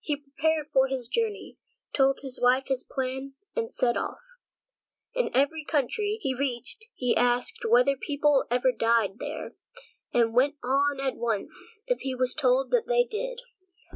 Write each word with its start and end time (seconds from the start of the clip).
He 0.00 0.14
prepared 0.16 0.68
for 0.72 0.86
his 0.86 1.08
journey, 1.08 1.58
told 1.92 2.20
his 2.22 2.38
wife 2.40 2.66
his 2.68 2.84
plan, 2.88 3.34
and 3.56 3.74
set 3.74 3.96
off. 3.96 4.20
In 5.12 5.34
every 5.34 5.64
country 5.64 6.20
he 6.22 6.36
reached 6.36 6.84
he 6.94 7.16
asked 7.16 7.64
whether 7.68 7.96
people 7.96 8.44
ever 8.48 8.70
died 8.70 9.18
there, 9.18 9.56
and 10.14 10.32
went 10.36 10.54
on 10.62 11.00
at 11.00 11.16
once 11.16 11.80
if 11.88 11.98
he 12.02 12.14
was 12.14 12.32
told 12.32 12.70
that 12.70 12.86
they 12.86 13.02
did. 13.02 13.40